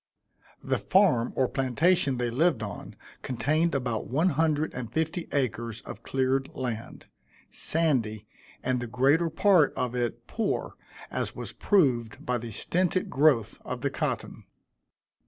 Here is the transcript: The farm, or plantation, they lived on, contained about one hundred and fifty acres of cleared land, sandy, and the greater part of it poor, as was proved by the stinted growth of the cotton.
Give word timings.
The 0.63 0.79
farm, 0.79 1.31
or 1.35 1.47
plantation, 1.47 2.17
they 2.17 2.31
lived 2.31 2.63
on, 2.63 2.95
contained 3.21 3.75
about 3.75 4.07
one 4.07 4.29
hundred 4.29 4.73
and 4.73 4.91
fifty 4.91 5.27
acres 5.31 5.81
of 5.81 6.01
cleared 6.01 6.49
land, 6.55 7.05
sandy, 7.51 8.25
and 8.63 8.79
the 8.79 8.87
greater 8.87 9.29
part 9.29 9.71
of 9.75 9.93
it 9.95 10.25
poor, 10.25 10.73
as 11.11 11.35
was 11.35 11.51
proved 11.51 12.25
by 12.25 12.39
the 12.39 12.49
stinted 12.49 13.11
growth 13.11 13.59
of 13.63 13.81
the 13.81 13.91
cotton. 13.91 14.45